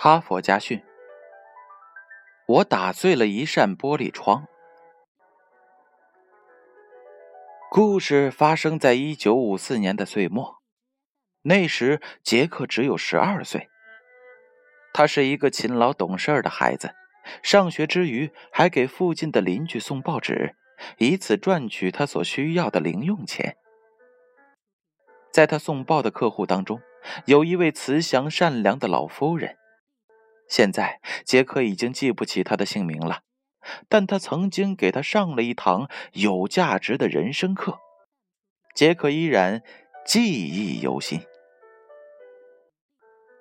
[0.00, 0.80] 哈佛家训：
[2.46, 4.46] 我打碎了一扇玻璃窗。
[7.68, 10.62] 故事发生在一九五四年的岁末，
[11.42, 13.68] 那时杰克只有十二岁。
[14.94, 16.94] 他是一个勤劳懂事的孩子，
[17.42, 20.54] 上学之余还给附近的邻居送报纸，
[20.98, 23.56] 以此赚取他所需要的零用钱。
[25.32, 26.80] 在他送报的客户当中，
[27.24, 29.56] 有一位慈祥善良的老夫人。
[30.48, 33.20] 现在杰克已经记不起他的姓名了，
[33.88, 37.78] 但他曾经给他上了一堂有价值的人生课，
[38.74, 39.62] 杰克依然
[40.06, 41.20] 记忆犹新。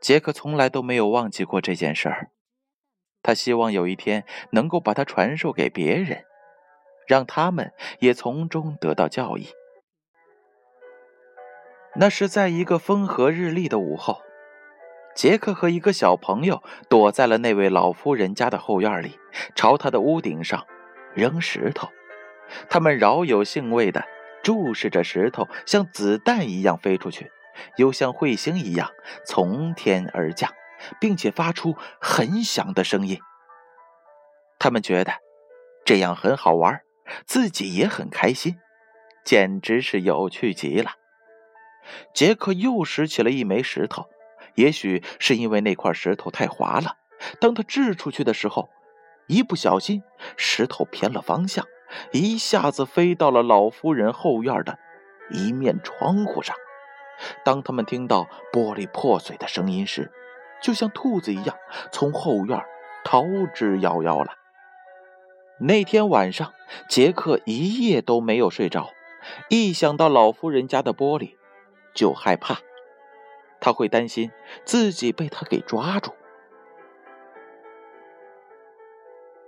[0.00, 2.30] 杰克从来都没有忘记过这件事儿，
[3.22, 6.24] 他希望有一天能够把它传授给别人，
[7.06, 9.48] 让他们也从中得到教益。
[11.96, 14.22] 那是在一个风和日丽的午后。
[15.18, 19.18] 杰克和一个小朋友躲在了那位老夫人家的后院里，
[19.56, 20.64] 朝他的屋顶上
[21.12, 21.88] 扔石头。
[22.70, 24.04] 他们饶有兴味地
[24.44, 27.32] 注视着石头，像子弹一样飞出去，
[27.78, 28.92] 又像彗星一样
[29.26, 30.52] 从天而降，
[31.00, 33.18] 并且发出很响的声音。
[34.60, 35.14] 他们觉得
[35.84, 36.80] 这样很好玩，
[37.26, 38.54] 自己也很开心，
[39.24, 40.92] 简直是有趣极了。
[42.14, 44.06] 杰克又拾起了一枚石头。
[44.58, 46.96] 也许是因为那块石头太滑了，
[47.40, 48.68] 当他掷出去的时候，
[49.28, 50.02] 一不小心
[50.36, 51.64] 石头偏了方向，
[52.10, 54.76] 一下子飞到了老夫人后院的
[55.30, 56.56] 一面窗户上。
[57.44, 60.10] 当他们听到玻璃破碎的声音时，
[60.60, 61.56] 就像兔子一样
[61.92, 62.60] 从后院
[63.04, 63.22] 逃
[63.54, 64.32] 之夭夭了。
[65.60, 66.52] 那天晚上，
[66.88, 68.90] 杰克一夜都没有睡着，
[69.48, 71.36] 一想到老夫人家的玻璃，
[71.94, 72.58] 就害怕。
[73.60, 74.30] 他会担心
[74.64, 76.12] 自己被他给抓住。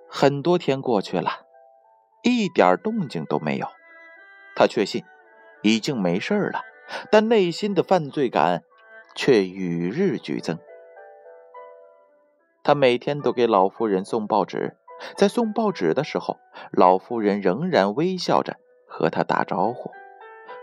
[0.08, 1.46] 很多天过去了，
[2.22, 3.68] 一点动静都没有。
[4.56, 5.04] 他确信
[5.62, 6.62] 已经没事了，
[7.10, 8.62] 但内心的犯罪感
[9.14, 10.58] 却与日俱增。
[12.62, 14.76] 他每天都给老夫人送报纸，
[15.16, 16.36] 在送报纸的时候，
[16.72, 18.56] 老夫人仍然微笑着
[18.86, 19.90] 和他打招呼，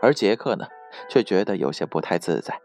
[0.01, 0.67] 而杰克呢，
[1.09, 2.61] 却觉得有些不太自在。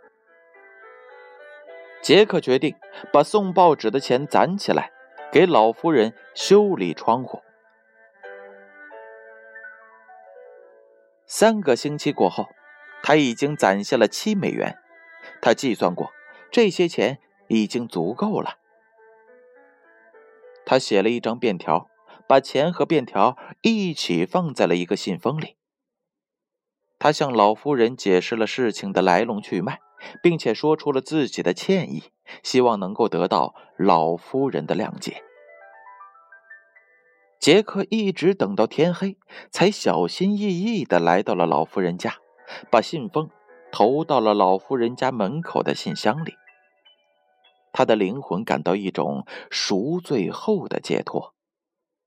[2.02, 2.74] 杰克决定
[3.12, 4.90] 把送报纸的钱攒起来，
[5.30, 7.40] 给老夫人修理窗户。
[11.26, 12.48] 三个星期过后，
[13.04, 14.76] 他已经攒下了七美元。
[15.40, 16.10] 他计算过，
[16.50, 18.58] 这些钱已经足够了。
[20.66, 21.88] 他写了一张便条，
[22.26, 25.56] 把钱和便条一起放在了一个信封里。
[26.98, 29.78] 他向老夫人解释了事情的来龙去脉。
[30.22, 32.04] 并且说出了自己的歉意，
[32.42, 35.22] 希望能够得到老夫人的谅解。
[37.38, 39.16] 杰克一直等到天黑，
[39.50, 42.14] 才小心翼翼地来到了老夫人家，
[42.70, 43.30] 把信封
[43.72, 46.34] 投到了老夫人家门口的信箱里。
[47.72, 51.34] 他的灵魂感到一种赎罪后的解脱，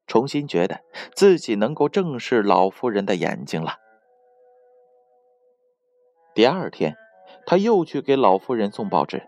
[0.08, 0.82] 重新觉得
[1.14, 3.76] 自己能够正视老夫人的眼睛了。
[6.34, 6.96] 第二天。
[7.46, 9.28] 他又去给老夫人送报纸。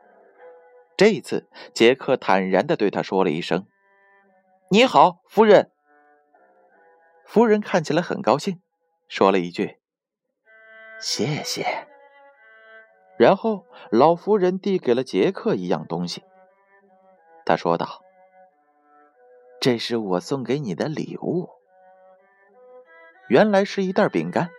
[0.96, 3.68] 这一次，杰克坦然地对他说了一声
[4.72, 5.72] ：“你好，夫人。”
[7.26, 8.62] 夫人看起来很高兴，
[9.08, 9.78] 说了一句
[11.00, 11.88] ：“谢谢。”
[13.18, 16.24] 然后，老夫人递给了杰克一样东西。
[17.46, 18.02] 他说道
[19.62, 21.50] ：“这是我送给你的礼物。”
[23.30, 24.50] 原来是一袋饼干。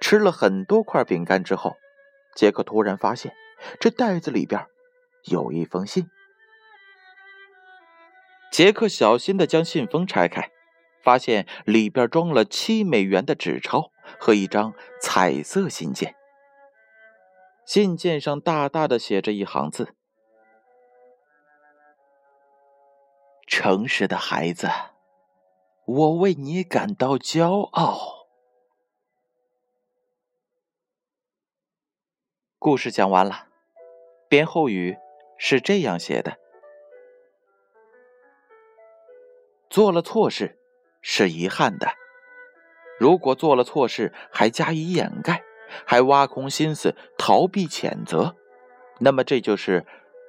[0.00, 1.76] 吃了很多块饼干之后。
[2.38, 3.34] 杰克突然发现，
[3.80, 4.64] 这袋子里边
[5.24, 6.08] 有一封信。
[8.52, 10.52] 杰克小心的将信封拆开，
[11.02, 13.90] 发现里边装了七美元的纸钞
[14.20, 16.14] 和一张彩色信件。
[17.66, 19.96] 信件上大大的写着一行字
[23.48, 24.70] ：“诚实的孩子，
[25.86, 28.17] 我为你感到骄傲。”
[32.60, 33.46] 故事讲完了，
[34.28, 34.96] 编后语
[35.38, 36.38] 是这样写的：
[39.70, 40.58] 做了错事
[41.00, 41.92] 是遗憾的，
[42.98, 45.44] 如果做了错事还加以掩盖，
[45.86, 48.34] 还挖空心思逃避谴责，
[48.98, 49.86] 那么这就是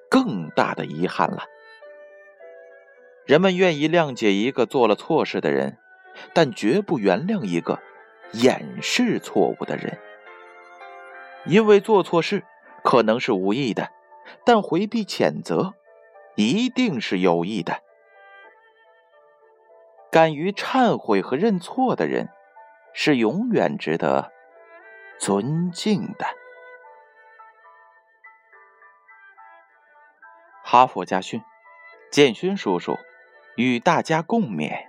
[0.07, 1.45] 更大的遗憾了。
[3.25, 5.79] 人们愿意谅解一个做了错事的人，
[6.35, 7.79] 但绝不原谅一个
[8.33, 9.97] 掩饰错误的人。
[11.45, 12.45] 因为做错事
[12.83, 13.91] 可能是无意的，
[14.45, 15.73] 但回避谴责
[16.35, 17.81] 一定是有意的。
[20.11, 22.29] 敢于忏悔和认错的人，
[22.93, 24.31] 是永远值得
[25.19, 26.25] 尊敬的。
[30.63, 31.41] 哈佛家训，
[32.11, 32.97] 建勋叔叔
[33.55, 34.88] 与大家共勉。